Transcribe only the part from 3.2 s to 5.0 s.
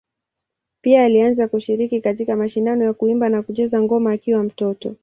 na kucheza ngoma akiwa mtoto.